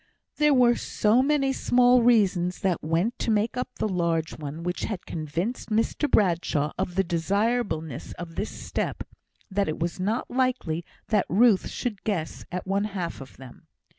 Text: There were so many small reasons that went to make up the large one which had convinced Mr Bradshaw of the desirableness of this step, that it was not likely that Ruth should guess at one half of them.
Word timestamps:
There 0.37 0.55
were 0.55 0.73
so 0.75 1.21
many 1.21 1.53
small 1.53 2.01
reasons 2.01 2.61
that 2.61 2.81
went 2.83 3.19
to 3.19 3.29
make 3.29 3.55
up 3.55 3.69
the 3.75 3.87
large 3.87 4.35
one 4.35 4.63
which 4.63 4.85
had 4.85 5.05
convinced 5.05 5.69
Mr 5.69 6.09
Bradshaw 6.09 6.71
of 6.75 6.95
the 6.95 7.03
desirableness 7.03 8.11
of 8.13 8.33
this 8.33 8.49
step, 8.49 9.03
that 9.51 9.69
it 9.69 9.77
was 9.77 9.99
not 9.99 10.31
likely 10.31 10.83
that 11.09 11.27
Ruth 11.29 11.69
should 11.69 12.03
guess 12.03 12.45
at 12.51 12.65
one 12.65 12.85
half 12.85 13.21
of 13.21 13.37
them. 13.37 13.67